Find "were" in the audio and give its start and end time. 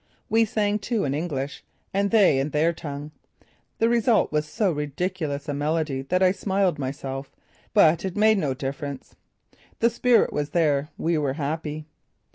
11.19-11.33